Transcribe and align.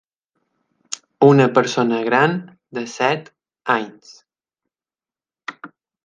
Una 1.25 1.45
persona 1.57 1.99
gran 2.07 2.33
de 2.77 2.83
set 2.93 3.29
anys. 3.75 4.09